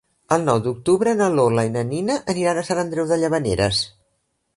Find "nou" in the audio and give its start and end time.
0.45-0.59